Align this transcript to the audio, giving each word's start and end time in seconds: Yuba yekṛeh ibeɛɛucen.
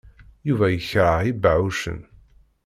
Yuba 0.47 0.67
yekṛeh 0.69 1.21
ibeɛɛucen. 1.31 1.99